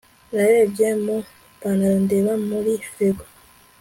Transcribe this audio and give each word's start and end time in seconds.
narebye 0.33 0.87
mu 1.03 1.17
ipantaro 1.55 1.97
ndeba 2.05 2.33
muri 2.47 2.71
frigo 2.89 3.23